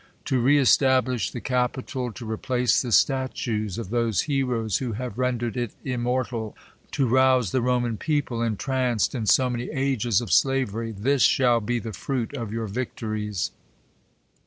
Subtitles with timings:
[0.25, 5.55] To re establish the capital; to replace the statues of those heroes who have rendered
[5.55, 6.57] it immortal;
[6.91, 11.77] t9 rouse the Roman people entranced in 'so many ages o{ slavery; this shall be
[11.77, 13.51] the fruit of your victories.